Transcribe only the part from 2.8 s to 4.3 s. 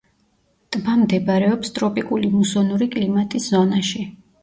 კლიმატის ზონაში.